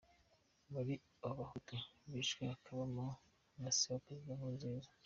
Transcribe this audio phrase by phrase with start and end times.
[0.71, 0.93] Muri
[1.25, 1.75] abo bahutu
[2.11, 3.07] bishwe hakabamo
[3.61, 4.89] na se wa Perezida Nkurunziza.